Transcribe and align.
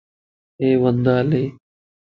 اھي 0.59 0.69
وندا 0.81 1.15
ھلي 1.27 1.43